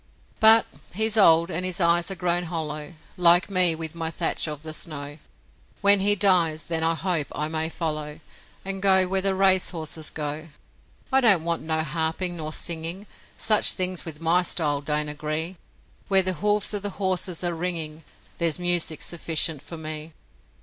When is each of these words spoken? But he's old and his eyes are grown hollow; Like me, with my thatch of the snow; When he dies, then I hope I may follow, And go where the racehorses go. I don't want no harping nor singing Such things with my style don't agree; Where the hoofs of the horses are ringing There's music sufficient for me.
But 0.39 0.65
he's 0.95 1.15
old 1.15 1.51
and 1.51 1.63
his 1.63 1.79
eyes 1.79 2.09
are 2.09 2.15
grown 2.15 2.45
hollow; 2.45 2.93
Like 3.17 3.51
me, 3.51 3.75
with 3.75 3.93
my 3.93 4.09
thatch 4.09 4.47
of 4.47 4.63
the 4.63 4.73
snow; 4.73 5.19
When 5.81 5.99
he 5.99 6.15
dies, 6.15 6.65
then 6.65 6.83
I 6.83 6.95
hope 6.95 7.27
I 7.33 7.47
may 7.47 7.69
follow, 7.69 8.19
And 8.65 8.81
go 8.81 9.07
where 9.07 9.21
the 9.21 9.35
racehorses 9.35 10.09
go. 10.09 10.47
I 11.13 11.21
don't 11.21 11.43
want 11.43 11.61
no 11.61 11.83
harping 11.83 12.35
nor 12.35 12.51
singing 12.51 13.05
Such 13.37 13.73
things 13.73 14.03
with 14.03 14.19
my 14.19 14.41
style 14.41 14.81
don't 14.81 15.07
agree; 15.07 15.57
Where 16.07 16.23
the 16.23 16.33
hoofs 16.33 16.73
of 16.73 16.81
the 16.81 16.89
horses 16.97 17.43
are 17.43 17.53
ringing 17.53 18.03
There's 18.39 18.57
music 18.57 19.03
sufficient 19.03 19.61
for 19.61 19.77
me. 19.77 20.13